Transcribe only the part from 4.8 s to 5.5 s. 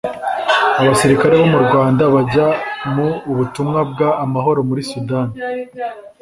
sudani